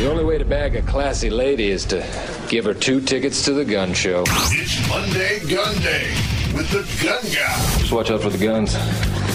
The 0.00 0.10
only 0.10 0.24
way 0.24 0.38
to 0.38 0.46
bag 0.46 0.76
a 0.76 0.80
classy 0.80 1.28
lady 1.28 1.70
is 1.70 1.84
to 1.84 2.02
give 2.48 2.64
her 2.64 2.72
two 2.72 3.02
tickets 3.02 3.44
to 3.44 3.52
the 3.52 3.66
gun 3.66 3.92
show. 3.92 4.24
It's 4.26 4.88
Monday 4.88 5.40
Gun 5.40 5.74
Day 5.82 6.14
with 6.56 6.70
the 6.70 6.88
gun 7.04 7.22
guy. 7.24 7.78
Just 7.78 7.92
watch 7.92 8.10
out 8.10 8.22
for 8.22 8.30
the 8.30 8.42
guns. 8.42 8.72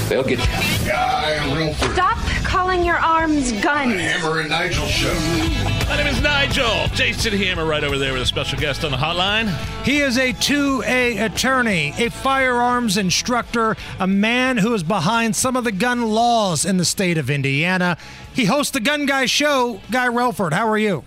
They'll 0.09 0.23
get 0.23 0.39
you. 0.39 0.87
Guy 0.87 1.37
Relford. 1.41 1.93
Stop 1.93 2.17
calling 2.43 2.83
your 2.83 2.97
arms 2.97 3.51
guns. 3.61 3.93
Hammer 3.93 4.39
and 4.39 4.49
Nigel 4.49 4.87
show. 4.87 5.74
My 5.95 6.03
name 6.03 6.13
is 6.13 6.21
Nigel. 6.21 6.87
Jason 6.87 7.31
Hammer 7.31 7.63
right 7.63 7.81
over 7.81 7.97
there 7.97 8.11
with 8.11 8.21
a 8.21 8.25
special 8.25 8.59
guest 8.59 8.83
on 8.83 8.91
the 8.91 8.97
hotline. 8.97 9.47
He 9.85 9.99
is 9.99 10.17
a 10.17 10.33
2A 10.33 11.23
attorney, 11.23 11.93
a 11.97 12.09
firearms 12.09 12.97
instructor, 12.97 13.77
a 13.97 14.05
man 14.05 14.57
who 14.57 14.73
is 14.73 14.83
behind 14.83 15.37
some 15.37 15.55
of 15.55 15.63
the 15.63 15.71
gun 15.71 16.01
laws 16.01 16.65
in 16.65 16.75
the 16.75 16.83
state 16.83 17.17
of 17.17 17.29
Indiana. 17.29 17.95
He 18.33 18.43
hosts 18.43 18.73
the 18.73 18.81
Gun 18.81 19.05
Guy 19.05 19.25
Show. 19.25 19.79
Guy 19.89 20.09
Relford, 20.09 20.51
how 20.51 20.67
are 20.67 20.77
you? 20.77 21.05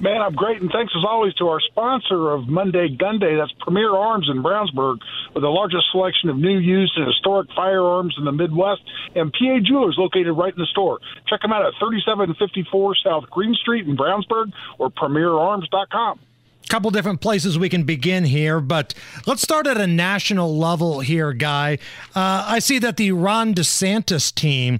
Man, 0.00 0.22
I'm 0.22 0.34
great, 0.34 0.60
and 0.60 0.70
thanks 0.70 0.92
as 0.96 1.04
always 1.04 1.34
to 1.34 1.48
our 1.48 1.60
sponsor 1.60 2.30
of 2.30 2.46
Monday 2.46 2.88
Gun 2.88 3.18
Day. 3.18 3.34
That's 3.34 3.50
Premier 3.58 3.90
Arms 3.90 4.28
in 4.30 4.44
Brownsburg, 4.44 4.98
with 5.34 5.42
the 5.42 5.48
largest 5.48 5.86
selection 5.90 6.30
of 6.30 6.36
new, 6.36 6.56
used, 6.56 6.92
and 6.96 7.04
historic 7.04 7.48
firearms 7.56 8.14
in 8.16 8.24
the 8.24 8.30
Midwest, 8.30 8.82
and 9.16 9.32
PA 9.32 9.58
Jewelers 9.64 9.96
located 9.98 10.32
right 10.36 10.52
in 10.52 10.58
the 10.60 10.66
store. 10.66 11.00
Check 11.26 11.42
them 11.42 11.52
out 11.52 11.66
at 11.66 11.72
3754 11.80 12.94
South 13.04 13.28
Green 13.28 13.54
Street 13.54 13.88
in 13.88 13.96
Brownsburg 13.96 14.52
or 14.78 14.90
PremierArms.com 14.90 16.20
couple 16.68 16.90
different 16.90 17.22
places 17.22 17.58
we 17.58 17.70
can 17.70 17.84
begin 17.84 18.24
here, 18.24 18.60
but 18.60 18.92
let's 19.26 19.40
start 19.40 19.66
at 19.66 19.78
a 19.78 19.86
national 19.86 20.54
level 20.54 21.00
here, 21.00 21.32
Guy. 21.32 21.78
Uh, 22.14 22.44
I 22.46 22.58
see 22.58 22.78
that 22.80 22.98
the 22.98 23.12
Ron 23.12 23.54
DeSantis 23.54 24.34
team 24.34 24.78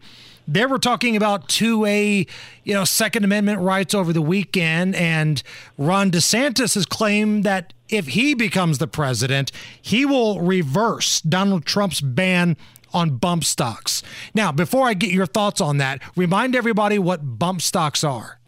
they 0.49 0.65
were 0.65 0.79
talking 0.79 1.15
about 1.15 1.47
2A, 1.49 2.27
you 2.65 2.75
know, 2.75 2.85
Second 2.85 3.23
Amendment 3.23 3.61
rights 3.61 3.95
over 3.95 4.15
the 4.15 4.23
weekend, 4.23 4.97
and 4.97 5.43
Ron 5.77 6.11
DeSantis 6.11 6.75
has 6.75 6.87
claimed 6.87 7.45
that 7.45 7.75
if 7.91 8.09
he 8.09 8.35
becomes 8.35 8.79
the 8.79 8.87
president, 8.87 9.53
he 9.81 10.07
will 10.07 10.41
reverse 10.41 11.21
Donald 11.21 11.67
Trump's 11.67 12.01
ban 12.01 12.57
on 12.95 13.17
bump 13.17 13.45
stocks. 13.45 14.03
Now, 14.35 14.51
before 14.51 14.89
I 14.89 14.95
get 14.95 15.11
your 15.11 15.27
thoughts 15.27 15.61
on 15.61 15.77
that, 15.77 16.03
remind 16.17 16.57
everybody 16.57 16.99
what 16.99 17.39
bump 17.39 17.61
stocks 17.61 18.03
are. 18.03 18.39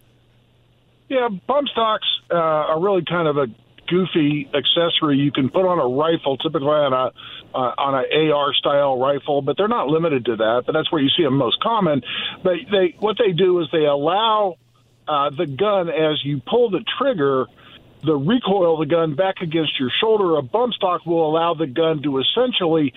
Yeah, 1.08 1.28
bump 1.46 1.68
stocks 1.68 2.06
uh, 2.30 2.34
are 2.34 2.80
really 2.80 3.04
kind 3.04 3.28
of 3.28 3.36
a 3.36 3.46
goofy 3.90 4.48
accessory 4.54 5.18
you 5.18 5.32
can 5.32 5.50
put 5.50 5.66
on 5.66 5.78
a 5.78 5.86
rifle, 5.86 6.36
typically 6.36 6.68
on 6.68 6.92
a 6.92 7.12
uh, 7.52 7.74
on 7.76 7.94
an 7.94 8.32
AR 8.32 8.54
style 8.54 8.98
rifle, 8.98 9.42
but 9.42 9.56
they're 9.56 9.68
not 9.68 9.88
limited 9.88 10.24
to 10.26 10.36
that. 10.36 10.62
But 10.66 10.72
that's 10.72 10.90
where 10.92 11.02
you 11.02 11.10
see 11.16 11.24
them 11.24 11.36
most 11.36 11.60
common. 11.60 12.02
But 12.44 12.54
they 12.70 12.94
what 12.98 13.16
they 13.18 13.32
do 13.32 13.60
is 13.60 13.68
they 13.72 13.84
allow 13.84 14.56
uh, 15.08 15.30
the 15.30 15.46
gun 15.46 15.88
as 15.88 16.24
you 16.24 16.40
pull 16.48 16.70
the 16.70 16.84
trigger 16.98 17.46
the 18.02 18.14
recoil 18.16 18.80
of 18.80 18.88
the 18.88 18.92
gun 18.92 19.14
back 19.14 19.36
against 19.42 19.78
your 19.78 19.90
shoulder, 20.00 20.36
a 20.36 20.42
bump 20.42 20.72
stock 20.74 21.04
will 21.04 21.28
allow 21.28 21.54
the 21.54 21.66
gun 21.66 22.02
to 22.02 22.18
essentially 22.18 22.92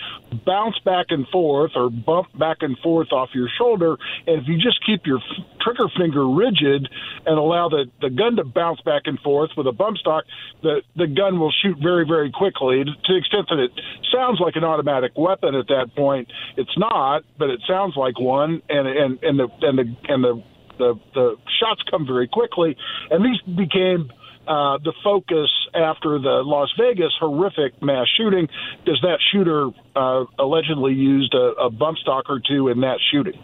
bounce 0.46 0.80
back 0.80 1.08
and 1.09 1.28
forth 1.28 1.72
or 1.75 1.90
bump 1.90 2.28
back 2.38 2.58
and 2.62 2.78
forth 2.80 3.12
off 3.12 3.30
your 3.34 3.50
shoulder. 3.58 3.97
And 4.28 4.42
if 4.42 4.47
you 4.47 4.56
just 4.56 4.80
keep 4.86 5.06
your 5.06 5.19
trigger 5.62 5.90
finger 5.97 6.28
rigid 6.28 6.88
and 7.25 7.38
allow 7.38 7.69
the, 7.69 7.86
the 8.02 8.09
gun 8.09 8.38
to 8.38 8.46
bounce 8.46 8.81
back 8.81 9.03
and 9.06 9.19
forth 9.19 9.52
with 9.58 9.68
a 9.68 9.72
bump 9.72 9.97
stock, 9.97 10.24
the, 10.62 10.81
the 10.96 11.08
gun 11.08 11.40
will 11.40 11.53
shoot 11.62 11.78
very, 11.81 12.06
very 12.06 12.31
quickly. 12.31 12.84
To 12.84 12.92
the 13.08 13.18
extent 13.18 13.47
that 13.50 13.59
it 13.59 13.72
sounds 14.13 14.40
like 14.40 14.56
an 14.56 14.63
automatic 14.63 15.12
weapon 15.18 15.56
at 15.56 15.68
that 15.68 15.96
point, 15.96 16.31
it's 16.56 16.78
not, 16.78 17.24
but 17.38 17.50
it 17.50 17.62
sounds 17.68 17.96
like 17.97 18.19
one. 18.19 18.62
And, 18.69 18.88
and, 18.88 19.24
and 19.24 19.40
the, 19.40 19.47
and 19.62 19.78
the, 19.78 19.96
and 20.08 20.24
the, 20.24 20.44
the, 20.78 21.00
the 21.13 21.36
shots 21.59 21.81
come 21.90 22.06
very 22.08 22.28
quickly. 22.28 22.75
And 23.12 23.24
these 23.24 23.42
became 23.56 24.09
uh, 24.48 24.78
the 24.80 24.94
focus 25.04 25.50
after 25.74 26.20
the 26.20 26.44
Las 26.44 26.70
Vegas 26.78 27.14
horrific 27.20 27.81
mass 27.81 28.08
shooting 28.18 28.48
because 28.84 29.00
that 29.02 29.20
shooter 29.31 29.70
uh, 29.96 30.26
allegedly 30.38 30.94
used 30.94 31.34
a, 31.34 31.54
a 31.62 31.70
bump 31.70 31.98
stock 31.98 32.26
or 32.30 32.42
two 32.46 32.68
in 32.68 32.81
that 32.81 33.00
shooting. 33.12 33.40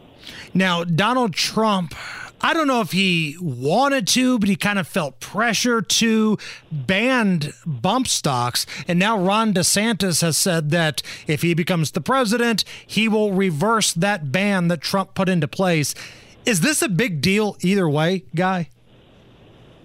Now, 0.53 0.83
Donald 0.83 1.33
Trump. 1.33 1.93
I 2.41 2.53
don't 2.53 2.67
know 2.67 2.79
if 2.79 2.93
he 2.93 3.35
wanted 3.41 4.07
to, 4.07 4.39
but 4.39 4.47
he 4.47 4.55
kind 4.55 4.79
of 4.79 4.87
felt 4.87 5.19
pressure 5.19 5.81
to 5.81 6.37
ban 6.71 7.41
bump 7.65 8.07
stocks. 8.07 8.65
And 8.87 8.97
now 8.97 9.19
Ron 9.19 9.53
DeSantis 9.53 10.21
has 10.21 10.37
said 10.37 10.69
that 10.69 11.01
if 11.27 11.41
he 11.41 11.53
becomes 11.53 11.91
the 11.91 11.99
president, 11.99 12.63
he 12.87 13.09
will 13.09 13.33
reverse 13.33 13.91
that 13.91 14.31
ban 14.31 14.69
that 14.69 14.79
Trump 14.79 15.15
put 15.15 15.27
into 15.27 15.49
place. 15.49 15.93
Is 16.45 16.61
this 16.61 16.81
a 16.81 16.87
big 16.87 17.19
deal 17.19 17.57
either 17.59 17.89
way, 17.89 18.23
Guy? 18.33 18.69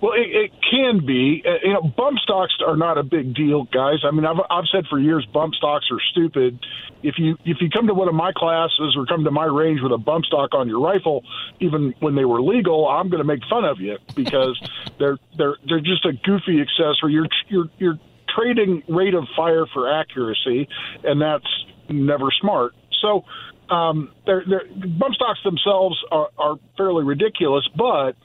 Well, 0.04 0.12
it, 0.12 0.28
it 0.28 0.50
can 0.70 1.06
be. 1.06 1.42
Uh, 1.46 1.66
you 1.66 1.72
know, 1.72 1.80
bump 1.80 2.18
stocks 2.18 2.52
are 2.66 2.76
not 2.76 2.98
a 2.98 3.02
big 3.02 3.34
deal, 3.34 3.64
guys. 3.64 4.04
I 4.04 4.10
mean, 4.10 4.26
I've 4.26 4.36
I've 4.50 4.66
said 4.70 4.84
for 4.90 5.00
years 5.00 5.26
bump 5.32 5.54
stocks 5.54 5.86
are 5.90 6.00
stupid. 6.10 6.58
If 7.02 7.14
you 7.16 7.38
if 7.46 7.56
you 7.62 7.70
come 7.70 7.86
to 7.86 7.94
one 7.94 8.08
of 8.08 8.14
my 8.14 8.30
classes 8.36 8.94
or 8.98 9.06
come 9.06 9.24
to 9.24 9.30
my 9.30 9.46
range 9.46 9.80
with 9.82 9.92
a 9.92 9.96
bump 9.96 10.26
stock 10.26 10.52
on 10.52 10.68
your 10.68 10.78
rifle, 10.78 11.24
even 11.60 11.94
when 12.00 12.16
they 12.16 12.26
were 12.26 12.42
legal, 12.42 12.86
I'm 12.86 13.08
going 13.08 13.22
to 13.22 13.26
make 13.26 13.40
fun 13.48 13.64
of 13.64 13.80
you 13.80 13.96
because 14.14 14.60
they're 14.98 15.16
they're 15.38 15.56
they're 15.66 15.80
just 15.80 16.04
a 16.04 16.12
goofy 16.12 16.60
accessory. 16.60 17.14
You're 17.14 17.28
you're 17.48 17.70
you're 17.78 17.98
trading 18.28 18.82
rate 18.86 19.14
of 19.14 19.24
fire 19.34 19.64
for 19.72 19.90
accuracy, 19.90 20.68
and 21.02 21.18
that's 21.18 21.48
never 21.88 22.26
smart. 22.42 22.74
So 23.00 23.24
um, 23.70 24.12
they're, 24.26 24.44
they're, 24.46 24.66
bump 24.68 25.14
stocks 25.14 25.40
themselves 25.44 25.96
are, 26.10 26.28
are 26.36 26.56
fairly 26.76 27.04
ridiculous, 27.04 27.66
but 27.74 28.16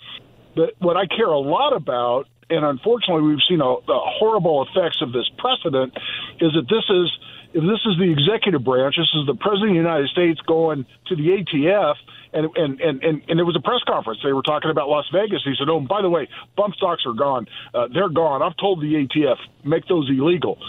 but 0.55 0.73
what 0.79 0.97
I 0.97 1.05
care 1.05 1.27
a 1.27 1.39
lot 1.39 1.75
about, 1.75 2.25
and 2.49 2.65
unfortunately 2.65 3.23
we've 3.23 3.45
seen 3.47 3.59
the 3.59 3.99
horrible 4.19 4.65
effects 4.65 5.01
of 5.01 5.11
this 5.13 5.29
precedent, 5.37 5.93
is 6.39 6.53
that 6.53 6.67
this 6.69 6.85
is 6.89 7.09
if 7.51 7.63
this 7.63 7.81
is 7.85 7.97
the 7.97 8.11
executive 8.11 8.63
branch, 8.63 8.95
this 8.95 9.09
is 9.15 9.25
the 9.25 9.33
president 9.33 9.71
of 9.71 9.73
the 9.73 9.89
United 9.89 10.09
States 10.09 10.39
going 10.41 10.85
to 11.07 11.15
the 11.15 11.41
ATF, 11.41 11.95
and 12.33 12.45
and 12.55 12.79
and 12.79 13.03
and, 13.03 13.21
and 13.27 13.39
it 13.39 13.43
was 13.43 13.55
a 13.55 13.61
press 13.61 13.81
conference. 13.87 14.19
They 14.23 14.33
were 14.33 14.43
talking 14.43 14.69
about 14.69 14.87
Las 14.87 15.05
Vegas. 15.11 15.41
He 15.43 15.55
said, 15.57 15.67
"Oh, 15.69 15.79
by 15.79 16.01
the 16.01 16.09
way, 16.09 16.27
bump 16.55 16.75
stocks 16.75 17.03
are 17.07 17.13
gone. 17.13 17.47
Uh, 17.73 17.87
they're 17.91 18.09
gone. 18.09 18.43
I've 18.43 18.57
told 18.57 18.81
the 18.81 18.93
ATF 18.93 19.37
make 19.63 19.87
those 19.87 20.09
illegal." 20.09 20.59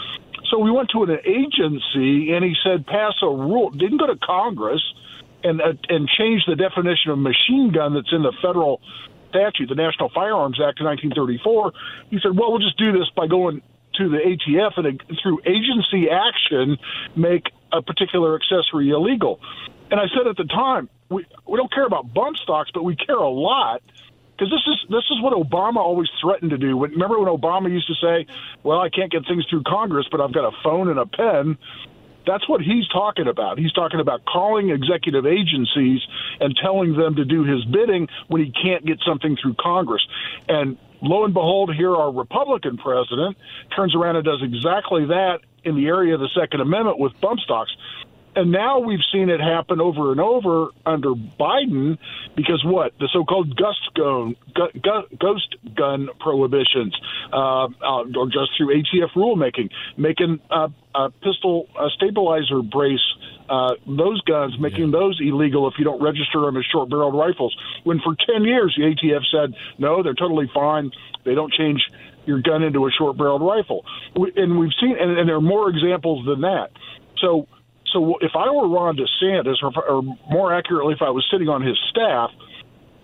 So 0.48 0.58
we 0.58 0.70
went 0.70 0.90
to 0.90 1.04
an 1.04 1.18
agency, 1.24 2.32
and 2.32 2.44
he 2.44 2.54
said, 2.64 2.86
"Pass 2.86 3.14
a 3.22 3.28
rule." 3.28 3.70
Didn't 3.70 3.98
go 3.98 4.06
to 4.06 4.16
Congress 4.16 4.82
and 5.44 5.60
uh, 5.60 5.74
and 5.88 6.08
change 6.08 6.44
the 6.46 6.56
definition 6.56 7.10
of 7.10 7.18
machine 7.18 7.72
gun 7.72 7.92
that's 7.94 8.12
in 8.12 8.22
the 8.22 8.32
federal 8.40 8.80
statute, 9.30 9.68
the 9.68 9.74
National 9.74 10.10
Firearms 10.10 10.60
Act 10.60 10.80
of 10.80 10.86
1934. 10.86 11.72
He 12.10 12.18
said, 12.22 12.36
well, 12.36 12.50
we'll 12.50 12.60
just 12.60 12.78
do 12.78 12.92
this 12.92 13.08
by 13.16 13.26
going 13.26 13.62
to 13.94 14.08
the 14.08 14.18
ATF 14.18 14.76
and 14.76 15.00
uh, 15.00 15.14
through 15.22 15.40
agency 15.46 16.10
action 16.10 16.78
make 17.16 17.50
a 17.72 17.82
particular 17.82 18.36
accessory 18.36 18.90
illegal. 18.90 19.40
And 19.90 19.98
I 19.98 20.04
said 20.16 20.26
at 20.26 20.36
the 20.36 20.44
time, 20.44 20.88
we, 21.08 21.26
we 21.46 21.56
don't 21.56 21.72
care 21.72 21.86
about 21.86 22.12
bump 22.12 22.36
stocks, 22.36 22.70
but 22.72 22.84
we 22.84 22.94
care 22.94 23.16
a 23.16 23.28
lot 23.28 23.82
because 24.40 24.52
this 24.52 24.62
is 24.66 24.88
this 24.88 25.04
is 25.10 25.20
what 25.20 25.34
Obama 25.34 25.76
always 25.76 26.08
threatened 26.20 26.50
to 26.50 26.58
do. 26.58 26.80
Remember 26.80 27.18
when 27.18 27.28
Obama 27.28 27.70
used 27.70 27.88
to 27.88 27.94
say, 27.94 28.26
"Well, 28.62 28.80
I 28.80 28.88
can't 28.88 29.12
get 29.12 29.26
things 29.26 29.44
through 29.50 29.64
Congress, 29.64 30.06
but 30.10 30.20
I've 30.20 30.32
got 30.32 30.44
a 30.44 30.56
phone 30.62 30.88
and 30.88 30.98
a 30.98 31.04
pen." 31.04 31.58
That's 32.30 32.48
what 32.48 32.60
he's 32.60 32.86
talking 32.86 33.26
about. 33.26 33.58
He's 33.58 33.72
talking 33.72 33.98
about 33.98 34.24
calling 34.24 34.70
executive 34.70 35.26
agencies 35.26 36.00
and 36.38 36.56
telling 36.62 36.96
them 36.96 37.16
to 37.16 37.24
do 37.24 37.42
his 37.42 37.64
bidding 37.64 38.06
when 38.28 38.40
he 38.40 38.52
can't 38.52 38.86
get 38.86 39.00
something 39.04 39.36
through 39.36 39.54
Congress. 39.54 40.06
And 40.48 40.78
lo 41.02 41.24
and 41.24 41.34
behold, 41.34 41.74
here 41.74 41.92
our 41.96 42.12
Republican 42.12 42.76
president 42.76 43.36
turns 43.74 43.96
around 43.96 44.14
and 44.14 44.24
does 44.24 44.44
exactly 44.44 45.06
that 45.06 45.40
in 45.64 45.74
the 45.74 45.88
area 45.88 46.14
of 46.14 46.20
the 46.20 46.28
Second 46.28 46.60
Amendment 46.60 47.00
with 47.00 47.20
bump 47.20 47.40
stocks. 47.40 47.74
And 48.36 48.52
now 48.52 48.78
we've 48.78 49.04
seen 49.12 49.28
it 49.28 49.40
happen 49.40 49.80
over 49.80 50.12
and 50.12 50.20
over 50.20 50.68
under 50.86 51.10
Biden 51.14 51.98
because 52.36 52.62
what 52.64 52.96
the 52.98 53.08
so-called 53.12 53.56
ghost 53.56 53.90
gun, 53.94 54.36
ghost 55.18 55.56
gun 55.74 56.08
prohibitions, 56.20 56.96
uh, 57.32 57.64
uh, 57.64 58.04
or 58.16 58.26
just 58.26 58.50
through 58.56 58.82
ATF 58.82 59.10
rulemaking, 59.14 59.70
making 59.96 60.40
uh, 60.50 60.68
a 60.94 61.10
pistol 61.10 61.68
a 61.78 61.88
stabilizer 61.90 62.62
brace. 62.62 63.00
Uh, 63.48 63.74
those 63.84 64.20
guns, 64.20 64.56
making 64.60 64.92
those 64.92 65.18
illegal 65.20 65.66
if 65.66 65.74
you 65.76 65.84
don't 65.84 66.00
register 66.00 66.40
them 66.42 66.56
as 66.56 66.64
short-barreled 66.70 67.16
rifles. 67.16 67.56
When 67.82 67.98
for 67.98 68.14
ten 68.14 68.44
years 68.44 68.76
the 68.78 68.84
ATF 68.84 69.22
said 69.32 69.56
no, 69.76 70.04
they're 70.04 70.14
totally 70.14 70.48
fine. 70.54 70.92
They 71.24 71.34
don't 71.34 71.52
change 71.52 71.82
your 72.26 72.40
gun 72.40 72.62
into 72.62 72.86
a 72.86 72.92
short-barreled 72.92 73.42
rifle. 73.42 73.84
And 74.14 74.56
we've 74.56 74.70
seen, 74.80 74.96
and, 75.00 75.18
and 75.18 75.28
there 75.28 75.34
are 75.34 75.40
more 75.40 75.68
examples 75.68 76.24
than 76.26 76.42
that. 76.42 76.70
So 77.16 77.48
so 77.92 78.16
if 78.20 78.32
I 78.34 78.50
were 78.50 78.68
Ron 78.68 78.96
DeSantis, 78.96 79.62
or, 79.62 79.88
or 79.88 80.02
more 80.30 80.54
accurately, 80.54 80.94
if 80.94 81.02
I 81.02 81.10
was 81.10 81.26
sitting 81.30 81.48
on 81.48 81.62
his 81.62 81.78
staff, 81.90 82.30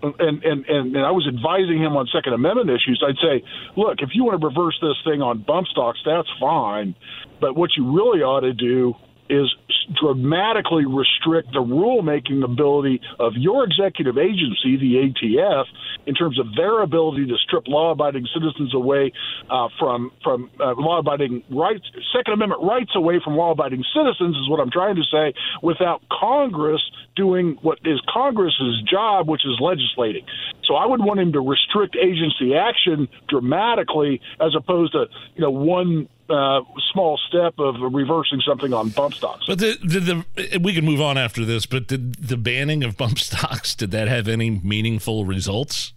and, 0.03 0.13
and, 0.19 0.43
and, 0.65 0.95
and 0.95 1.05
I 1.05 1.11
was 1.11 1.27
advising 1.27 1.81
him 1.81 1.97
on 1.97 2.07
Second 2.13 2.33
Amendment 2.33 2.69
issues, 2.69 3.03
I'd 3.05 3.17
say, 3.17 3.43
look, 3.75 4.01
if 4.01 4.09
you 4.13 4.23
want 4.23 4.39
to 4.39 4.47
reverse 4.47 4.77
this 4.81 4.97
thing 5.03 5.21
on 5.21 5.39
bump 5.39 5.67
stocks, 5.67 5.99
that's 6.05 6.29
fine. 6.39 6.95
But 7.41 7.55
what 7.55 7.71
you 7.75 7.91
really 7.91 8.21
ought 8.21 8.41
to 8.41 8.53
do 8.53 8.95
is 9.29 9.53
dramatically 9.99 10.85
restrict 10.85 11.51
the 11.51 11.59
rulemaking 11.59 12.43
ability 12.43 13.01
of 13.19 13.33
your 13.35 13.65
executive 13.65 14.17
agency, 14.17 14.77
the 14.77 15.11
ATF, 15.11 15.65
in 16.07 16.15
terms 16.15 16.39
of 16.39 16.47
their 16.55 16.81
ability 16.81 17.27
to 17.27 17.35
strip 17.45 17.67
law-abiding 17.67 18.25
citizens 18.33 18.73
away 18.73 19.11
uh, 19.49 19.67
from 19.77 20.11
from 20.23 20.49
uh, 20.59 20.73
law-abiding 20.77 21.43
rights, 21.51 21.85
Second 22.15 22.33
Amendment 22.33 22.63
rights 22.63 22.91
away 22.95 23.19
from 23.23 23.35
law-abiding 23.35 23.83
citizens 23.93 24.35
is 24.37 24.49
what 24.49 24.59
I'm 24.59 24.71
trying 24.71 24.95
to 24.95 25.03
say. 25.11 25.33
Without 25.61 26.01
Congress 26.09 26.81
doing 27.15 27.57
what 27.61 27.79
is 27.83 28.01
Congress's 28.11 28.81
job, 28.89 29.27
which 29.27 29.45
is 29.45 29.59
legislating. 29.59 30.25
So 30.65 30.75
I 30.75 30.85
would 30.85 31.03
want 31.03 31.19
him 31.19 31.33
to 31.33 31.41
restrict 31.41 31.95
agency 31.95 32.55
action 32.55 33.07
dramatically, 33.27 34.21
as 34.39 34.55
opposed 34.55 34.93
to 34.93 35.05
you 35.35 35.41
know 35.41 35.51
one 35.51 36.07
uh, 36.29 36.61
small 36.91 37.19
step 37.27 37.55
of 37.57 37.75
reversing 37.93 38.41
something 38.45 38.73
on 38.73 38.89
bump 38.89 39.13
stocks. 39.13 39.45
But 39.47 39.59
the, 39.59 39.77
the, 39.81 40.25
the, 40.35 40.59
we 40.59 40.73
can 40.73 40.85
move 40.85 41.01
on 41.01 41.17
after 41.17 41.45
this. 41.45 41.65
But 41.65 41.87
did 41.87 42.15
the 42.15 42.37
banning 42.37 42.83
of 42.83 42.97
bump 42.97 43.19
stocks 43.19 43.75
did 43.75 43.91
that 43.91 44.07
have 44.07 44.27
any 44.27 44.49
meaningful 44.49 45.25
results? 45.25 45.93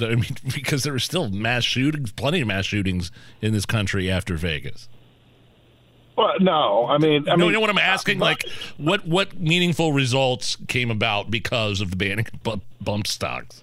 I 0.00 0.14
mean, 0.14 0.36
because 0.54 0.82
there 0.82 0.92
were 0.92 0.98
still 0.98 1.28
mass 1.30 1.64
shootings, 1.64 2.12
plenty 2.12 2.40
of 2.40 2.48
mass 2.48 2.66
shootings 2.66 3.10
in 3.40 3.52
this 3.52 3.66
country 3.66 4.10
after 4.10 4.36
Vegas. 4.36 4.88
Well, 6.16 6.34
no, 6.40 6.86
I 6.86 6.98
mean, 6.98 7.28
I 7.28 7.36
no, 7.36 7.36
mean, 7.36 7.46
you 7.46 7.52
know 7.52 7.60
what 7.60 7.70
I'm 7.70 7.78
asking? 7.78 8.18
like, 8.18 8.44
what 8.76 9.06
what 9.06 9.38
meaningful 9.38 9.92
results 9.92 10.56
came 10.66 10.90
about 10.90 11.30
because 11.30 11.80
of 11.80 11.90
the 11.90 11.96
banning 11.96 12.26
of 12.44 12.60
bump 12.80 13.06
stocks? 13.06 13.62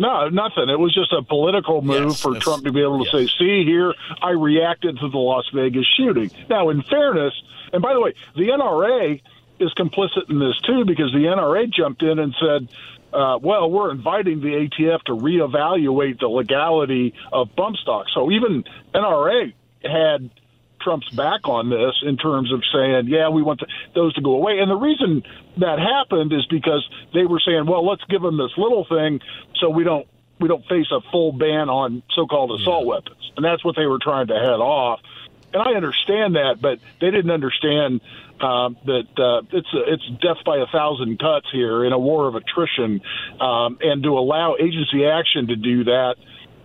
No, 0.00 0.28
nothing. 0.30 0.68
It 0.68 0.80
was 0.80 0.92
just 0.92 1.12
a 1.12 1.22
political 1.22 1.82
move 1.82 2.08
yes, 2.08 2.20
for 2.20 2.34
Trump 2.40 2.64
to 2.64 2.72
be 2.72 2.80
able 2.80 3.04
to 3.04 3.10
yes. 3.12 3.30
say, 3.30 3.38
"See 3.38 3.64
here, 3.64 3.94
I 4.20 4.30
reacted 4.30 4.98
to 4.98 5.08
the 5.08 5.18
Las 5.18 5.48
Vegas 5.54 5.86
shooting." 5.96 6.30
Now, 6.48 6.70
in 6.70 6.82
fairness, 6.82 7.34
and 7.72 7.80
by 7.82 7.92
the 7.92 8.00
way, 8.00 8.14
the 8.34 8.48
NRA 8.48 9.20
is 9.60 9.72
complicit 9.74 10.28
in 10.28 10.38
this 10.38 10.58
too 10.62 10.84
because 10.84 11.12
the 11.12 11.26
NRA 11.26 11.70
jumped 11.70 12.02
in 12.02 12.18
and 12.18 12.34
said, 12.40 12.68
uh, 13.12 13.38
"Well, 13.40 13.70
we're 13.70 13.90
inviting 13.90 14.40
the 14.40 14.68
ATF 14.68 15.02
to 15.04 15.12
reevaluate 15.12 16.20
the 16.20 16.28
legality 16.28 17.14
of 17.32 17.54
bump 17.56 17.76
stocks." 17.76 18.12
So 18.14 18.30
even 18.30 18.64
NRA 18.94 19.52
had 19.84 20.30
Trump's 20.80 21.08
back 21.10 21.46
on 21.46 21.70
this 21.70 21.94
in 22.02 22.16
terms 22.16 22.52
of 22.52 22.62
saying, 22.72 23.08
yeah, 23.08 23.28
we 23.28 23.42
want 23.42 23.60
to, 23.60 23.66
those 23.94 24.14
to 24.14 24.22
go 24.22 24.32
away. 24.32 24.58
And 24.60 24.70
the 24.70 24.76
reason 24.76 25.22
that 25.58 25.78
happened 25.78 26.32
is 26.32 26.46
because 26.46 26.86
they 27.12 27.24
were 27.24 27.40
saying, 27.44 27.66
well, 27.66 27.86
let's 27.86 28.04
give 28.08 28.22
them 28.22 28.38
this 28.38 28.52
little 28.56 28.86
thing 28.88 29.20
so 29.60 29.70
we 29.70 29.84
don't 29.84 30.06
we 30.40 30.48
don't 30.48 30.64
face 30.66 30.86
a 30.90 31.00
full 31.12 31.32
ban 31.32 31.68
on 31.68 32.02
so-called 32.14 32.58
assault 32.58 32.84
yeah. 32.84 32.88
weapons. 32.88 33.30
And 33.36 33.44
that's 33.44 33.62
what 33.62 33.76
they 33.76 33.84
were 33.84 33.98
trying 34.00 34.28
to 34.28 34.34
head 34.34 34.60
off. 34.60 35.00
And 35.52 35.62
I 35.62 35.72
understand 35.72 36.36
that, 36.36 36.58
but 36.60 36.78
they 37.00 37.10
didn't 37.10 37.30
understand 37.30 38.00
uh, 38.40 38.70
that 38.86 39.08
uh, 39.18 39.42
it's 39.52 39.68
it's 39.72 40.08
death 40.22 40.44
by 40.46 40.58
a 40.58 40.66
thousand 40.66 41.18
cuts 41.18 41.46
here 41.52 41.84
in 41.84 41.92
a 41.92 41.98
war 41.98 42.28
of 42.28 42.34
attrition, 42.36 43.00
um, 43.40 43.78
and 43.80 44.02
to 44.02 44.18
allow 44.18 44.56
agency 44.58 45.04
action 45.04 45.48
to 45.48 45.56
do 45.56 45.84
that 45.84 46.16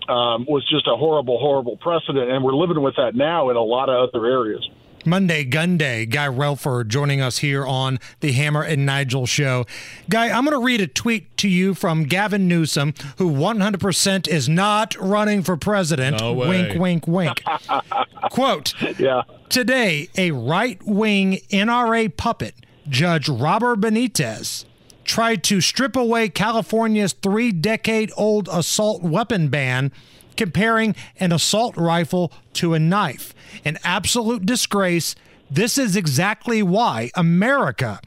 um, 0.07 0.45
was 0.47 0.65
just 0.69 0.87
a 0.87 0.95
horrible, 0.95 1.39
horrible 1.39 1.77
precedent, 1.77 2.29
and 2.29 2.43
we're 2.43 2.53
living 2.53 2.81
with 2.81 2.95
that 2.97 3.15
now 3.15 3.49
in 3.49 3.57
a 3.57 3.61
lot 3.61 3.89
of 3.89 4.09
other 4.09 4.25
areas. 4.25 4.67
Monday 5.05 5.43
Gun 5.43 5.77
Day, 5.77 6.05
Guy 6.05 6.27
Relford 6.27 6.87
joining 6.87 7.21
us 7.21 7.39
here 7.39 7.65
on 7.65 7.99
the 8.21 8.31
Hammer 8.31 8.63
and 8.63 8.85
Nigel 8.85 9.25
show. 9.25 9.65
Guy, 10.09 10.29
I'm 10.29 10.45
going 10.45 10.57
to 10.59 10.63
read 10.63 10.81
a 10.81 10.87
tweet 10.87 11.35
to 11.37 11.47
you 11.47 11.73
from 11.73 12.03
Gavin 12.03 12.47
Newsom, 12.47 12.93
who 13.17 13.29
100% 13.31 14.27
is 14.27 14.49
not 14.49 14.95
running 14.99 15.43
for 15.43 15.57
president. 15.57 16.19
No 16.19 16.33
wink, 16.33 16.79
wink, 16.79 17.07
wink. 17.07 17.43
Quote 18.31 18.73
Yeah. 18.99 19.23
Today, 19.49 20.09
a 20.17 20.31
right 20.31 20.81
wing 20.83 21.39
NRA 21.51 22.15
puppet, 22.15 22.55
Judge 22.89 23.29
Robert 23.29 23.79
Benitez, 23.79 24.65
tried 25.03 25.43
to 25.43 25.61
strip 25.61 25.95
away 25.95 26.29
California's 26.29 27.13
three 27.13 27.51
decade 27.51 28.11
old 28.17 28.49
assault 28.51 29.03
weapon 29.03 29.49
ban, 29.49 29.91
comparing 30.37 30.95
an 31.19 31.31
assault 31.31 31.75
rifle 31.77 32.31
to 32.53 32.73
a 32.73 32.79
knife. 32.79 33.33
An 33.63 33.77
absolute 33.83 34.45
disgrace. 34.45 35.15
This 35.49 35.77
is 35.77 35.95
exactly 35.95 36.63
why 36.63 37.11
America 37.15 37.99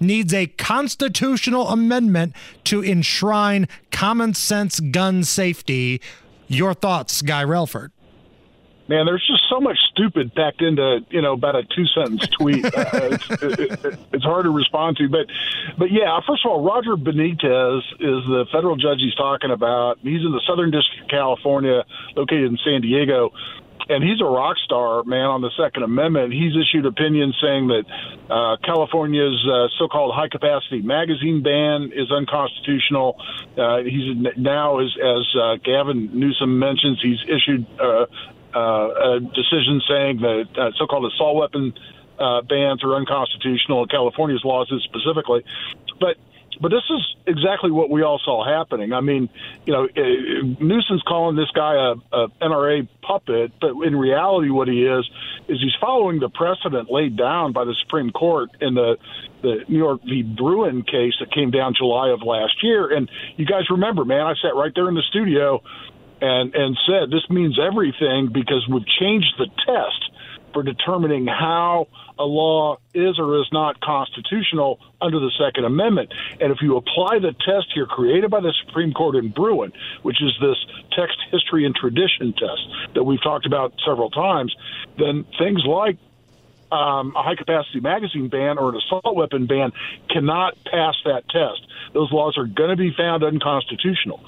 needs 0.00 0.34
a 0.34 0.46
constitutional 0.46 1.68
amendment 1.68 2.34
to 2.64 2.84
enshrine 2.84 3.68
common 3.90 4.34
sense 4.34 4.80
gun 4.80 5.24
safety. 5.24 6.00
Your 6.48 6.74
thoughts, 6.74 7.22
Guy 7.22 7.44
Relford? 7.44 7.90
Man, 8.88 9.06
there's 9.06 9.26
just 9.26 9.42
so 9.48 9.60
much 9.60 9.78
stupid 9.90 10.34
packed 10.34 10.62
into 10.62 11.04
you 11.10 11.22
know 11.22 11.32
about 11.32 11.56
a 11.56 11.64
two 11.64 11.86
sentence 11.86 12.26
tweet. 12.38 12.64
uh, 12.64 12.70
it's, 12.94 13.30
it, 13.30 13.98
it's 14.12 14.24
hard 14.24 14.44
to 14.44 14.50
respond 14.50 14.96
to, 14.98 15.08
but 15.08 15.26
but 15.78 15.90
yeah. 15.90 16.18
First 16.26 16.44
of 16.44 16.50
all, 16.50 16.62
Roger 16.62 16.96
Benitez 16.96 17.78
is 18.00 18.24
the 18.26 18.46
federal 18.52 18.76
judge 18.76 18.98
he's 19.00 19.14
talking 19.14 19.50
about. 19.50 19.98
He's 20.02 20.24
in 20.24 20.32
the 20.32 20.42
Southern 20.46 20.70
District 20.70 21.02
of 21.02 21.08
California, 21.08 21.84
located 22.14 22.50
in 22.50 22.58
San 22.64 22.80
Diego. 22.80 23.32
And 23.88 24.02
he's 24.02 24.20
a 24.20 24.24
rock 24.24 24.56
star, 24.64 25.04
man, 25.04 25.26
on 25.26 25.42
the 25.42 25.50
Second 25.56 25.84
Amendment. 25.84 26.32
He's 26.32 26.56
issued 26.56 26.86
opinions 26.86 27.38
saying 27.40 27.68
that 27.68 27.84
uh, 28.28 28.56
California's 28.64 29.46
uh, 29.46 29.68
so-called 29.78 30.12
high-capacity 30.12 30.82
magazine 30.82 31.40
ban 31.40 31.92
is 31.94 32.10
unconstitutional. 32.10 33.16
Uh, 33.56 33.82
he's 33.84 34.16
now, 34.36 34.80
as, 34.80 34.90
as 35.00 35.36
uh, 35.40 35.56
Gavin 35.62 36.10
Newsom 36.18 36.58
mentions, 36.58 37.00
he's 37.00 37.22
issued 37.28 37.64
uh, 37.78 38.06
a 38.58 39.20
decision 39.20 39.82
saying 39.88 40.20
that 40.20 40.48
uh, 40.56 40.70
so-called 40.78 41.10
assault 41.12 41.36
weapon 41.36 41.74
uh, 42.18 42.42
bans 42.42 42.82
are 42.82 42.94
unconstitutional. 42.94 43.86
California's 43.86 44.44
laws 44.44 44.72
specifically, 44.84 45.44
but 46.00 46.16
but 46.60 46.70
this 46.70 46.84
is 46.90 47.16
exactly 47.26 47.70
what 47.70 47.90
we 47.90 48.02
all 48.02 48.18
saw 48.18 48.44
happening. 48.44 48.92
I 48.92 49.00
mean, 49.00 49.28
you 49.66 49.72
know, 49.72 49.84
uh, 49.84 50.64
Newsom's 50.64 51.02
calling 51.02 51.36
this 51.36 51.50
guy 51.54 51.74
a, 51.74 52.16
a 52.16 52.28
NRA 52.40 52.88
puppet, 53.02 53.52
but 53.60 53.72
in 53.84 53.94
reality, 53.94 54.48
what 54.48 54.68
he 54.68 54.84
is 54.84 55.08
is 55.48 55.60
he's 55.60 55.74
following 55.80 56.18
the 56.18 56.28
precedent 56.28 56.90
laid 56.90 57.16
down 57.16 57.52
by 57.52 57.64
the 57.64 57.74
Supreme 57.82 58.10
Court 58.10 58.50
in 58.60 58.74
the 58.74 58.96
the 59.42 59.64
New 59.68 59.78
York 59.78 60.02
v. 60.02 60.22
Bruen 60.22 60.82
case 60.82 61.14
that 61.20 61.30
came 61.30 61.50
down 61.50 61.74
July 61.76 62.10
of 62.10 62.22
last 62.22 62.62
year. 62.62 62.92
And 62.92 63.10
you 63.36 63.44
guys 63.44 63.68
remember, 63.70 64.04
man, 64.04 64.22
I 64.22 64.34
sat 64.40 64.54
right 64.54 64.72
there 64.74 64.88
in 64.88 64.94
the 64.94 65.04
studio 65.10 65.62
and 66.20 66.54
and 66.54 66.76
said 66.86 67.10
this 67.10 67.28
means 67.28 67.58
everything 67.60 68.28
because 68.32 68.66
we've 68.68 68.86
changed 68.86 69.34
the 69.38 69.46
test 69.66 70.10
for 70.52 70.62
determining 70.62 71.26
how 71.26 71.86
a 72.18 72.24
law 72.24 72.78
is 72.94 73.18
or 73.18 73.38
is 73.38 73.48
not 73.52 73.78
constitutional 73.80 74.80
under 75.02 75.20
the 75.20 75.30
Second 75.38 75.66
Amendment. 75.66 76.14
And 76.40 76.50
if 76.50 76.62
you 76.62 76.78
apply 76.78 77.18
the 77.18 77.34
test 77.44 77.66
here 77.74 77.84
created 77.84 78.30
by 78.30 78.40
the 78.40 78.54
Supreme 78.64 78.94
Court 78.94 79.16
in 79.16 79.28
Bruen, 79.28 79.72
which 80.02 80.22
is 80.22 80.32
this 80.40 80.56
text, 80.96 81.18
history, 81.30 81.66
and 81.66 81.74
tradition 81.74 82.32
test 82.32 82.94
that 82.94 83.04
we've 83.04 83.22
talked 83.22 83.44
about 83.44 83.74
several 83.84 84.08
times, 84.08 84.54
then 84.96 85.26
things 85.38 85.62
like 85.66 85.98
um, 86.72 87.12
a 87.14 87.22
high 87.22 87.36
capacity 87.36 87.80
magazine 87.80 88.28
ban 88.28 88.56
or 88.56 88.70
an 88.70 88.76
assault 88.76 89.14
weapon 89.14 89.46
ban 89.46 89.72
cannot 90.08 90.56
pass 90.64 90.94
that 91.04 91.28
test. 91.28 91.60
Those 91.92 92.10
laws 92.10 92.38
are 92.38 92.46
going 92.46 92.70
to 92.70 92.76
be 92.76 92.94
found 92.96 93.22
unconstitutional 93.22 94.24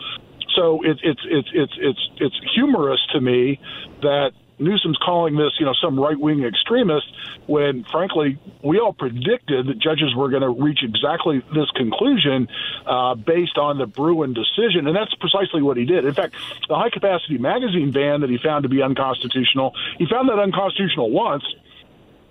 so 0.58 0.80
it's 0.82 1.00
it's 1.04 1.20
it's 1.24 1.48
it's 1.54 1.72
it's 1.78 2.08
it's 2.16 2.40
humorous 2.54 3.00
to 3.12 3.20
me 3.20 3.60
that 4.02 4.32
Newsom's 4.58 4.98
calling 5.04 5.36
this, 5.36 5.52
you 5.60 5.66
know, 5.66 5.74
some 5.80 5.98
right 5.98 6.18
wing 6.18 6.42
extremist 6.42 7.06
when, 7.46 7.84
frankly, 7.84 8.38
we 8.62 8.80
all 8.80 8.92
predicted 8.92 9.68
that 9.68 9.78
judges 9.78 10.14
were 10.16 10.28
going 10.28 10.42
to 10.42 10.50
reach 10.50 10.80
exactly 10.82 11.42
this 11.54 11.70
conclusion 11.76 12.48
uh, 12.84 13.14
based 13.14 13.56
on 13.56 13.78
the 13.78 13.86
Bruen 13.86 14.34
decision. 14.34 14.88
And 14.88 14.96
that's 14.96 15.14
precisely 15.14 15.62
what 15.62 15.76
he 15.76 15.84
did. 15.84 16.04
In 16.04 16.12
fact, 16.12 16.34
the 16.68 16.74
high 16.74 16.90
capacity 16.90 17.38
magazine 17.38 17.92
ban 17.92 18.22
that 18.22 18.30
he 18.30 18.38
found 18.38 18.64
to 18.64 18.68
be 18.68 18.82
unconstitutional, 18.82 19.74
he 19.96 20.06
found 20.06 20.28
that 20.28 20.40
unconstitutional 20.40 21.10
once. 21.10 21.44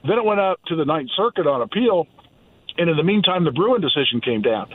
Then 0.05 0.17
it 0.17 0.25
went 0.25 0.39
up 0.39 0.59
to 0.65 0.75
the 0.75 0.85
Ninth 0.85 1.11
Circuit 1.15 1.47
on 1.47 1.61
appeal. 1.61 2.07
and 2.77 2.89
in 2.89 2.97
the 2.97 3.03
meantime, 3.03 3.45
the 3.45 3.51
Bruen 3.51 3.81
decision 3.81 4.21
came 4.21 4.41
down. 4.41 4.69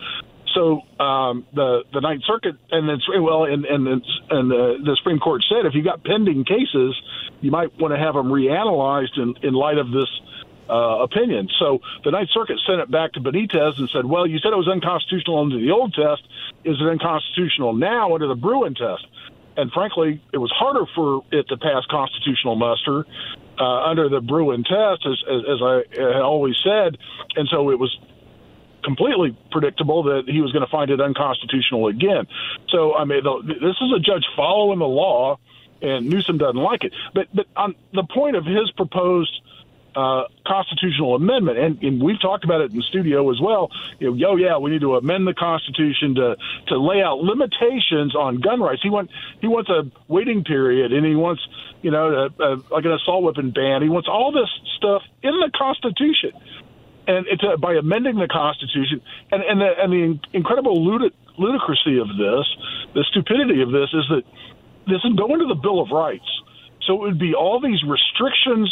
So 0.55 0.83
um, 0.99 1.47
the 1.55 1.85
the 1.93 2.01
Ninth 2.01 2.25
Circuit 2.27 2.57
and 2.71 2.89
then 2.89 2.99
well 3.23 3.45
and 3.45 3.65
and 3.65 3.87
and 3.87 4.51
the, 4.51 4.79
the 4.85 4.97
Supreme 4.97 5.19
Court 5.19 5.43
said 5.49 5.67
if 5.67 5.75
you 5.75 5.83
got 5.83 6.05
pending 6.05 6.45
cases, 6.45 7.01
you 7.41 7.51
might 7.51 7.79
want 7.79 7.95
to 7.95 7.99
have 7.99 8.15
them 8.15 8.29
reanalyzed 8.29 9.19
in 9.19 9.35
in 9.43 9.55
light 9.55 9.79
of 9.79 9.91
this 9.91 10.09
uh, 10.69 11.03
opinion. 11.03 11.49
So 11.59 11.81
the 12.05 12.11
Ninth 12.11 12.31
Circuit 12.33 12.59
sent 12.67 12.81
it 12.81 12.91
back 12.91 13.13
to 13.13 13.21
Benitez 13.21 13.79
and 13.79 13.89
said, 13.91 14.07
well, 14.07 14.27
you 14.27 14.39
said 14.39 14.53
it 14.53 14.57
was 14.57 14.69
unconstitutional 14.69 15.39
under 15.39 15.59
the 15.59 15.71
old 15.71 15.95
test. 15.95 16.23
Is 16.65 16.81
it 16.81 16.87
unconstitutional 16.87 17.75
now 17.75 18.15
under 18.15 18.29
the 18.29 18.35
Bruen 18.35 18.75
test? 18.75 19.07
And 19.57 19.71
frankly, 19.71 20.23
it 20.33 20.39
was 20.39 20.51
harder 20.51 20.87
for 20.95 21.25
it 21.31 21.49
to 21.49 21.57
pass 21.59 21.85
constitutional 21.91 22.57
muster 22.57 23.05
uh, 23.59 23.83
under 23.83 24.09
the 24.09 24.21
Bruen 24.21 24.65
test, 24.65 25.07
as, 25.07 25.23
as, 25.29 25.43
as 25.47 25.63
I 25.63 25.83
had 25.91 26.23
always 26.23 26.57
said. 26.65 26.97
And 27.37 27.49
so 27.51 27.71
it 27.71 27.79
was 27.79 27.99
completely 28.83 29.37
predictable 29.51 30.05
that 30.05 30.25
he 30.27 30.41
was 30.41 30.53
going 30.53 30.65
to 30.65 30.71
find 30.71 30.91
it 30.91 31.01
unconstitutional 31.01 31.89
again. 31.89 32.27
So, 32.69 32.95
I 32.95 33.05
mean, 33.05 33.23
the, 33.23 33.43
this 33.45 33.77
is 33.81 33.93
a 33.95 34.01
judge 34.01 34.25
following 34.37 34.79
the 34.79 34.87
law, 34.87 35.39
and 35.81 36.09
Newsom 36.09 36.39
doesn't 36.39 36.61
like 36.61 36.85
it. 36.85 36.93
But, 37.15 37.29
but 37.35 37.47
on 37.57 37.75
the 37.93 38.05
point 38.05 38.37
of 38.37 38.45
his 38.45 38.71
proposed 38.73 39.41
uh, 39.95 40.25
constitutional 40.47 41.15
amendment, 41.15 41.59
and, 41.59 41.83
and, 41.83 42.03
we've 42.03 42.21
talked 42.21 42.45
about 42.45 42.63
it 42.63 42.71
in 42.71 42.79
the 42.79 42.83
studio 42.83 43.31
as 43.31 43.39
well. 43.41 43.71
You 43.99 44.15
know, 44.15 44.29
oh 44.31 44.37
yeah, 44.37 44.57
we 44.57 44.71
need 44.71 44.81
to 44.81 44.97
amend 44.97 45.27
the 45.27 45.35
Constitution 45.35 46.15
to 46.15 46.37
to 46.69 46.79
lay 46.79 47.03
out 47.03 47.19
limitations 47.19 48.17
on 48.17 48.41
gun 48.41 48.61
rights. 48.61 48.83
He 48.83 48.89
wants 48.89 49.13
he 49.41 49.49
wants 49.49 49.69
a 49.69 49.91
waiting 50.09 50.45
period, 50.45 50.93
and 50.95 51.05
he 51.05 51.15
wants 51.15 51.47
you 51.83 51.91
know 51.91 52.31
a, 52.39 52.43
a, 52.43 52.57
like 52.71 52.87
an 52.87 52.93
assault 52.93 53.23
weapon 53.23 53.51
ban. 53.51 53.83
He 53.83 53.91
wants 53.91 54.09
all 54.09 54.33
this 54.33 54.49
stuff 54.79 55.03
in 55.23 55.39
the 55.39 55.51
Constitution, 55.55 56.33
and 57.07 57.27
it's 57.27 57.43
a, 57.43 57.59
by 57.59 57.75
amending 57.75 58.17
the 58.17 58.29
Constitution, 58.29 59.01
and 59.31 59.43
and 59.43 59.61
the, 59.61 59.71
and 59.79 59.93
the 59.93 60.21
incredible 60.33 60.79
ludic- 60.79 61.17
ludicrousy 61.39 62.01
of 62.01 62.09
this, 62.17 62.47
the 62.95 63.05
stupidity 63.11 63.63
of 63.63 63.71
this 63.73 63.91
is 63.93 64.05
that 64.11 64.23
this 64.87 65.01
is 65.05 65.15
going 65.17 65.39
to 65.41 65.47
the 65.47 65.61
Bill 65.61 65.81
of 65.81 65.91
Rights. 65.91 66.27
So 66.87 66.95
it 66.95 67.01
would 67.01 67.19
be 67.19 67.35
all 67.35 67.61
these 67.61 67.83
restrictions 67.85 68.71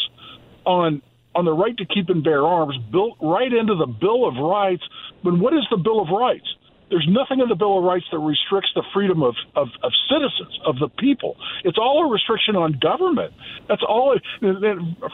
on 0.64 1.02
on 1.34 1.44
the 1.44 1.52
right 1.52 1.76
to 1.76 1.84
keep 1.84 2.08
and 2.08 2.24
bear 2.24 2.44
arms 2.44 2.76
built 2.90 3.16
right 3.20 3.52
into 3.52 3.76
the 3.76 3.86
Bill 3.86 4.26
of 4.26 4.34
Rights. 4.36 4.82
But 5.22 5.38
what 5.38 5.54
is 5.54 5.62
the 5.70 5.76
Bill 5.76 6.00
of 6.00 6.08
Rights? 6.08 6.46
There's 6.90 7.06
nothing 7.08 7.38
in 7.38 7.48
the 7.48 7.54
Bill 7.54 7.78
of 7.78 7.84
Rights 7.84 8.06
that 8.10 8.18
restricts 8.18 8.70
the 8.74 8.82
freedom 8.92 9.22
of, 9.22 9.36
of, 9.54 9.68
of 9.84 9.92
citizens, 10.10 10.58
of 10.66 10.76
the 10.80 10.88
people. 10.88 11.36
It's 11.62 11.78
all 11.78 12.04
a 12.04 12.10
restriction 12.10 12.56
on 12.56 12.80
government. 12.80 13.32
That's 13.68 13.82
all. 13.88 14.18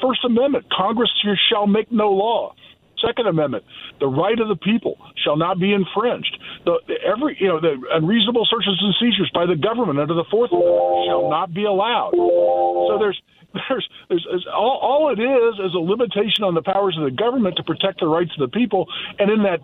First 0.01 0.25
Amendment, 0.25 0.67
Congress 0.73 1.11
shall 1.51 1.67
make 1.67 1.93
no 1.93 2.13
law. 2.13 2.55
Second 3.05 3.27
Amendment, 3.27 3.65
the 4.01 4.07
right 4.07 4.39
of 4.39 4.49
the 4.49 4.57
people 4.57 4.97
shall 5.25 5.37
not 5.37 5.59
be 5.59 5.73
infringed. 5.73 6.39
The, 6.65 6.79
every, 7.05 7.37
you 7.41 7.49
know, 7.49 7.61
the 7.61 7.77
unreasonable 7.93 8.47
searches 8.51 8.77
and 8.81 8.95
seizures 9.01 9.31
by 9.35 9.47
the 9.47 9.57
government 9.57 9.99
under 9.99 10.15
the 10.15 10.25
Fourth 10.31 10.53
Amendment 10.53 11.07
shall 11.09 11.29
not 11.31 11.53
be 11.53 11.65
allowed. 11.65 12.13
So 12.15 12.97
there's 12.99 13.21
there's, 13.69 13.89
there's, 14.09 14.27
there's 14.29 14.47
all, 14.53 14.79
all 14.83 15.13
it 15.13 15.21
is 15.21 15.55
is 15.65 15.73
a 15.75 15.81
limitation 15.81 16.45
on 16.45 16.55
the 16.55 16.63
powers 16.63 16.97
of 16.99 17.05
the 17.05 17.15
government 17.15 17.57
to 17.57 17.65
protect 17.65 18.01
the 18.01 18.07
rights 18.07 18.31
of 18.39 18.51
the 18.51 18.53
people. 18.53 18.87
And 19.19 19.31
in 19.31 19.43
that 19.45 19.61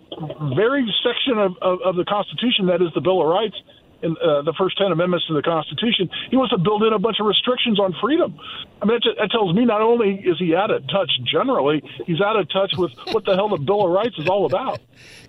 very 0.55 0.85
section 1.03 1.37
of, 1.37 1.53
of, 1.61 1.79
of 1.85 1.95
the 1.95 2.05
Constitution, 2.05 2.67
that 2.67 2.81
is 2.81 2.89
the 2.95 3.01
Bill 3.01 3.21
of 3.21 3.27
Rights, 3.27 3.55
in 4.03 4.15
uh, 4.17 4.41
the 4.43 4.53
first 4.57 4.77
10 4.77 4.91
amendments 4.91 5.25
to 5.27 5.33
the 5.33 5.41
Constitution, 5.41 6.09
he 6.29 6.37
wants 6.37 6.51
to 6.51 6.59
build 6.59 6.83
in 6.83 6.93
a 6.93 6.99
bunch 6.99 7.19
of 7.19 7.25
restrictions 7.25 7.79
on 7.79 7.95
freedom. 8.01 8.37
I 8.81 8.85
mean, 8.85 8.99
that, 9.03 9.15
that 9.19 9.31
tells 9.31 9.55
me 9.55 9.65
not 9.65 9.81
only 9.81 10.15
is 10.15 10.37
he 10.37 10.55
out 10.55 10.71
of 10.71 10.85
touch 10.87 11.11
generally, 11.23 11.81
he's 12.05 12.21
out 12.21 12.35
of 12.35 12.49
touch 12.49 12.73
with 12.77 12.91
what 13.11 13.25
the 13.25 13.35
hell 13.35 13.49
the 13.49 13.57
Bill 13.57 13.85
of 13.85 13.91
Rights 13.91 14.17
is 14.17 14.27
all 14.27 14.45
about. 14.45 14.79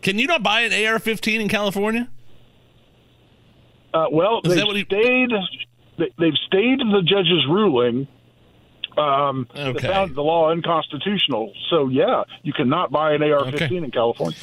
Can 0.03 0.19
you 0.19 0.27
not 0.27 0.43
buy 0.43 0.63
an 0.63 0.87
AR 0.87 0.99
15 0.99 1.41
in 1.41 1.49
California? 1.49 2.09
Uh, 3.93 4.07
well, 4.11 4.41
is 4.45 4.55
they've, 4.55 4.67
he... 4.67 4.85
stayed, 4.85 5.31
they, 5.99 6.11
they've 6.19 6.39
stayed 6.47 6.81
the 6.81 7.03
judge's 7.07 7.47
ruling 7.49 8.09
um, 8.99 9.49
okay. 9.57 9.89
found 9.89 10.15
the 10.15 10.23
law 10.23 10.51
unconstitutional. 10.51 11.53
So 11.71 11.89
yeah, 11.89 12.25
you 12.43 12.53
cannot 12.53 12.91
buy 12.91 13.15
an 13.15 13.23
AR-15 13.23 13.55
okay. 13.55 13.77
in 13.77 13.91
California. 13.91 14.39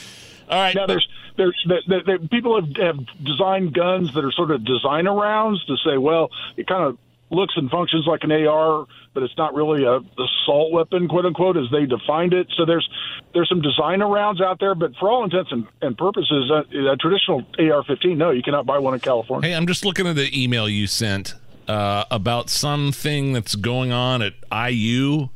All 0.52 0.60
right. 0.60 0.76
Now 0.76 0.86
there's 0.86 1.08
there's 1.38 1.66
there, 1.88 2.04
there, 2.06 2.20
people 2.20 2.60
have, 2.60 2.76
have 2.76 3.00
designed 3.24 3.74
guns 3.74 4.14
that 4.14 4.24
are 4.24 4.32
sort 4.32 4.52
of 4.52 4.66
designer 4.66 5.16
rounds 5.16 5.64
to 5.66 5.78
say, 5.78 5.98
well, 5.98 6.30
it 6.58 6.68
kind 6.68 6.84
of 6.84 6.98
looks 7.30 7.54
and 7.56 7.70
functions 7.72 8.06
like 8.06 8.24
an 8.24 8.32
AR, 8.32 8.86
but 9.14 9.24
it's 9.24 9.38
not 9.38 9.54
really 9.54 9.86
a 9.86 10.00
assault 10.22 10.72
weapon, 10.74 11.08
quote 11.08 11.26
unquote, 11.26 11.58
as 11.58 11.66
they 11.72 11.86
defined 11.86 12.34
it. 12.34 12.48
So 12.58 12.66
there's 12.66 12.88
there's 13.34 13.50
some 13.50 13.62
designer 13.62 14.08
rounds 14.08 14.42
out 14.42 14.60
there, 14.60 14.76
but 14.76 14.96
for 14.98 15.10
all 15.10 15.24
intents 15.24 15.52
and, 15.52 15.66
and 15.82 15.98
purposes, 15.98 16.52
a, 16.52 16.92
a 16.92 16.98
traditional 16.98 17.40
AR-15, 17.58 18.18
no, 18.18 18.32
you 18.32 18.44
cannot 18.44 18.66
buy 18.66 18.78
one 18.78 18.94
in 18.94 19.00
California. 19.00 19.50
Hey, 19.50 19.56
I'm 19.56 19.68
just 19.68 19.86
looking 19.86 20.06
at 20.06 20.18
the 20.18 20.30
email 20.38 20.68
you 20.68 20.86
sent 20.86 21.36
uh, 21.68 22.04
about 22.12 22.50
something 22.50 23.32
that's 23.32 23.56
going 23.56 23.94
on 23.94 24.22
at 24.22 24.34
IU 24.52 25.30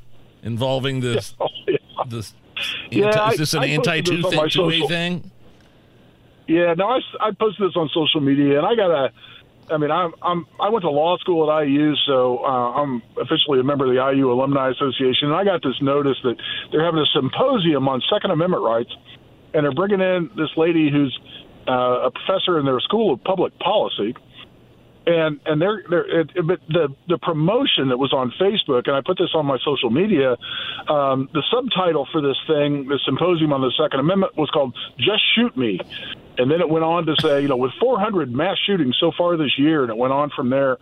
involving 0.44 1.00
this. 1.00 1.34
Oh, 1.46 1.48
yeah. 1.68 1.78
this 2.08 2.34
yeah, 2.92 3.08
anti, 3.08 3.32
is 3.32 3.38
this 3.38 3.54
an 3.54 3.64
anti 3.64 4.02
two 4.02 4.22
A 4.28 4.88
thing? 4.88 5.32
Yeah, 6.48 6.74
no, 6.76 6.88
I, 6.88 7.00
I 7.20 7.32
posted 7.32 7.70
this 7.70 7.76
on 7.76 7.90
social 7.94 8.22
media, 8.22 8.58
and 8.58 8.68
I 8.68 8.76
got 8.76 8.92
a. 8.92 9.12
I 9.68 9.78
mean, 9.78 9.90
I'm, 9.90 10.14
I'm 10.22 10.46
I 10.60 10.70
went 10.70 10.84
to 10.84 10.92
law 10.92 11.18
school 11.18 11.52
at 11.52 11.68
IU, 11.68 11.96
so 12.06 12.38
uh, 12.46 12.74
I'm 12.74 13.02
officially 13.20 13.60
a 13.60 13.64
member 13.64 13.86
of 13.86 13.96
the 13.96 14.16
IU 14.16 14.32
Alumni 14.32 14.70
Association. 14.70 15.30
And 15.30 15.34
I 15.34 15.44
got 15.44 15.64
this 15.64 15.82
notice 15.82 16.18
that 16.24 16.36
they're 16.72 16.86
having 16.86 17.00
a 17.00 17.10
symposium 17.14 17.88
on 17.88 18.02
Second 18.14 18.30
Amendment 18.30 18.62
rights, 18.62 18.94
and 19.56 19.64
they're 19.64 19.74
bringing 19.74 20.02
in 20.02 20.30
this 20.38 20.50
lady 20.56 20.92
who's 20.92 21.20
uh, 21.68 22.10
a 22.10 22.12
professor 22.12 22.60
in 22.60 22.66
their 22.66 22.80
School 22.80 23.14
of 23.14 23.24
Public 23.24 23.58
Policy, 23.58 24.16
and 25.08 25.40
and 25.46 25.62
they're, 25.62 25.84
they're 25.90 26.22
it, 26.22 26.32
but 26.46 26.60
the 26.68 26.94
the 27.08 27.18
promotion 27.18 27.90
that 27.90 27.98
was 27.98 28.12
on 28.14 28.34
Facebook, 28.40 28.88
and 28.88 28.96
I 28.96 29.02
put 29.06 29.18
this 29.18 29.30
on 29.36 29.46
my 29.46 29.58
social 29.64 29.90
media. 29.90 30.38
Um, 30.88 31.30
the 31.34 31.44
subtitle 31.52 32.08
for 32.12 32.22
this 32.22 32.38
thing, 32.48 32.88
the 32.88 33.00
symposium 33.06 33.54
on 33.54 33.62
the 33.62 33.72
Second 33.80 34.00
Amendment, 34.00 34.36
was 34.38 34.50
called 34.50 34.76
"Just 34.98 35.24
Shoot 35.36 35.56
Me," 35.56 35.80
and 36.38 36.50
then 36.50 36.62
it 36.62 36.70
went 36.70 36.84
on 36.84 37.06
to 37.06 37.16
say, 37.22 37.42
you 37.42 37.48
know, 37.48 37.58
with 37.58 37.72
400 37.80 38.34
mass 38.34 38.58
shootings 38.66 38.98
so 39.00 39.12
far 39.18 39.38
this 39.38 39.58
year, 39.58 39.84
and 39.84 39.92
it 39.92 39.98
went 39.98 40.14
on 40.14 40.32
from 40.32 40.50
there, 40.50 40.78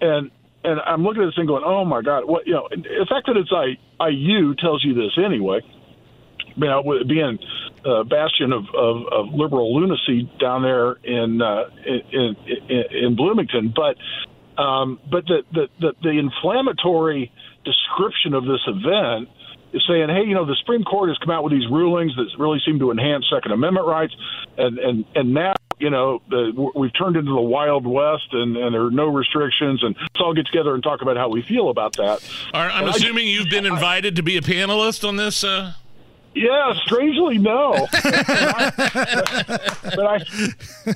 and 0.00 0.30
and 0.62 0.80
I'm 0.80 1.02
looking 1.02 1.22
at 1.22 1.26
this 1.26 1.34
thing 1.34 1.46
going, 1.46 1.64
oh 1.64 1.84
my 1.84 2.02
god, 2.02 2.24
what 2.26 2.46
you 2.46 2.54
know, 2.54 2.68
the 2.70 3.06
fact 3.08 3.26
that 3.26 3.36
it's 3.36 3.50
I 3.52 4.08
IU 4.08 4.54
tells 4.54 4.84
you 4.84 4.94
this 4.94 5.18
anyway 5.18 5.60
you 6.56 6.66
know, 6.66 6.82
being 7.06 7.38
a 7.84 8.04
bastion 8.04 8.52
of, 8.52 8.64
of, 8.74 9.06
of 9.12 9.34
liberal 9.34 9.74
lunacy 9.74 10.30
down 10.40 10.62
there 10.62 10.92
in 11.04 11.40
uh, 11.42 11.64
in, 11.86 12.36
in, 12.68 12.84
in 12.90 13.16
Bloomington, 13.16 13.74
but 13.74 13.96
um, 14.60 15.00
but 15.10 15.26
the, 15.26 15.42
the, 15.52 15.68
the 15.80 15.92
the 16.02 16.10
inflammatory 16.10 17.32
description 17.64 18.34
of 18.34 18.44
this 18.44 18.60
event 18.66 19.28
is 19.72 19.82
saying, 19.88 20.08
hey, 20.08 20.22
you 20.26 20.34
know, 20.34 20.46
the 20.46 20.56
Supreme 20.60 20.84
Court 20.84 21.08
has 21.08 21.18
come 21.18 21.30
out 21.30 21.42
with 21.42 21.52
these 21.52 21.68
rulings 21.70 22.14
that 22.16 22.26
really 22.38 22.60
seem 22.64 22.78
to 22.78 22.90
enhance 22.90 23.26
Second 23.32 23.52
Amendment 23.52 23.86
rights, 23.86 24.14
and 24.56 24.78
and 24.78 25.04
and 25.14 25.34
now 25.34 25.54
you 25.78 25.90
know, 25.90 26.22
the, 26.30 26.70
we've 26.74 26.96
turned 26.96 27.16
into 27.16 27.32
the 27.32 27.40
Wild 27.40 27.86
West, 27.86 28.28
and, 28.32 28.56
and 28.56 28.74
there 28.74 28.84
are 28.84 28.90
no 28.90 29.08
restrictions, 29.08 29.82
and 29.82 29.96
let's 30.00 30.20
all 30.20 30.34
get 30.34 30.46
together 30.46 30.74
and 30.74 30.82
talk 30.82 31.02
about 31.02 31.16
how 31.16 31.28
we 31.28 31.42
feel 31.42 31.68
about 31.68 31.94
that. 31.96 32.26
I'm 32.52 32.86
and 32.86 32.94
assuming 32.94 33.26
I, 33.26 33.30
you've 33.30 33.50
been 33.50 33.66
invited 33.66 34.14
I, 34.14 34.16
to 34.16 34.22
be 34.22 34.36
a 34.36 34.40
panelist 34.40 35.06
on 35.06 35.16
this. 35.16 35.42
Uh... 35.42 35.72
Yeah, 36.34 36.74
strangely 36.84 37.38
no. 37.38 37.86
but, 37.92 38.04
I, 40.06 40.22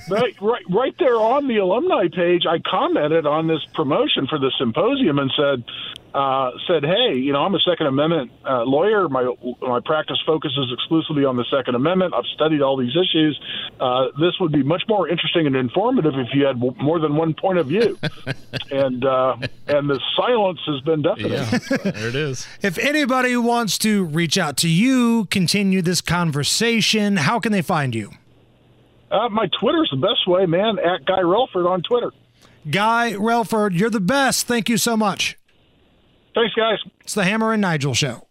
but 0.09 0.23
I, 0.23 0.33
right, 0.41 0.63
right 0.69 0.95
there 0.99 1.15
on 1.15 1.47
the 1.47 1.57
alumni 1.57 2.07
page, 2.13 2.45
I 2.45 2.59
commented 2.59 3.25
on 3.25 3.47
this 3.47 3.63
promotion 3.73 4.27
for 4.27 4.37
the 4.37 4.51
symposium 4.57 5.17
and 5.17 5.31
said, 5.35 5.63
uh, 6.13 6.51
said, 6.67 6.83
"Hey, 6.83 7.15
you 7.15 7.33
know, 7.33 7.39
I'm 7.39 7.53
a 7.53 7.59
Second 7.59 7.87
Amendment 7.87 8.31
uh, 8.47 8.63
lawyer. 8.63 9.07
My 9.09 9.31
my 9.61 9.79
practice 9.83 10.17
focuses 10.25 10.71
exclusively 10.73 11.25
on 11.25 11.37
the 11.37 11.45
Second 11.51 11.75
Amendment. 11.75 12.13
I've 12.13 12.25
studied 12.33 12.61
all 12.61 12.77
these 12.77 12.95
issues. 12.95 13.39
Uh, 13.79 14.07
this 14.19 14.33
would 14.39 14.51
be 14.51 14.63
much 14.63 14.83
more 14.87 15.07
interesting 15.07 15.45
and 15.45 15.55
informative 15.55 16.13
if 16.15 16.27
you 16.33 16.45
had 16.45 16.57
more 16.57 16.99
than 16.99 17.15
one 17.15 17.33
point 17.33 17.59
of 17.59 17.67
view." 17.67 17.97
and 18.71 19.05
uh, 19.05 19.37
and 19.67 19.89
the 19.89 19.99
silence 20.15 20.59
has 20.65 20.81
been 20.81 21.01
deafening. 21.01 21.31
Yeah, 21.31 21.59
there 21.91 22.07
it 22.07 22.15
is. 22.15 22.47
If 22.61 22.77
anybody 22.77 23.35
wants 23.37 23.77
to 23.79 24.03
reach 24.03 24.37
out 24.37 24.57
to 24.57 24.69
you, 24.69 25.25
continue 25.25 25.81
this 25.81 26.01
conversation, 26.01 27.17
how 27.17 27.39
can 27.39 27.51
they 27.51 27.61
find 27.61 27.95
you? 27.95 28.11
Uh, 29.11 29.29
my 29.29 29.47
Twitter's 29.59 29.89
the 29.91 29.97
best 29.97 30.27
way, 30.27 30.45
man. 30.45 30.77
At 30.79 31.05
Guy 31.05 31.19
Relford 31.19 31.67
on 31.67 31.81
Twitter. 31.81 32.11
Guy 32.69 33.13
Relford, 33.13 33.77
you're 33.77 33.89
the 33.89 33.99
best. 33.99 34.45
Thank 34.45 34.69
you 34.69 34.77
so 34.77 34.95
much. 34.95 35.38
Thanks, 36.39 36.55
guys. 36.55 36.79
It's 37.01 37.15
the 37.15 37.25
Hammer 37.25 37.51
and 37.51 37.61
Nigel 37.61 37.93
show. 37.93 38.28